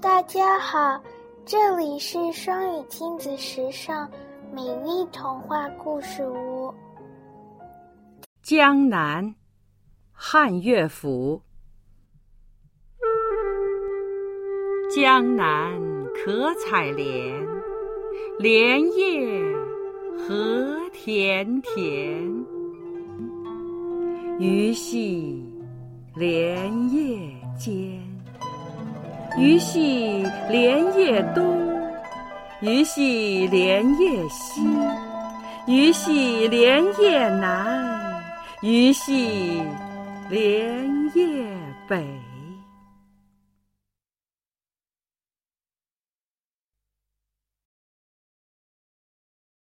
[0.00, 1.02] 大家好，
[1.44, 4.08] 这里是双语亲子时尚
[4.54, 6.72] 美丽童话故事屋。
[8.40, 9.34] 江南，
[10.12, 11.42] 汉乐府。
[14.94, 15.72] 江南
[16.14, 17.34] 可采莲，
[18.38, 19.52] 莲叶
[20.16, 22.46] 何田田。
[24.38, 25.44] 鱼戏
[26.14, 27.07] 莲叶。
[29.38, 31.80] 鱼戏莲叶东，
[32.60, 34.60] 鱼戏莲叶西，
[35.66, 38.20] 鱼戏莲叶南，
[38.62, 39.62] 鱼戏
[40.28, 41.46] 莲叶
[41.86, 42.04] 北。